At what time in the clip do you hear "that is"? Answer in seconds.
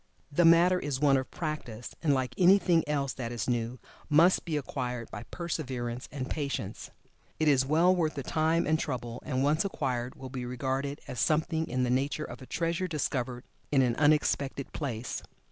3.13-3.47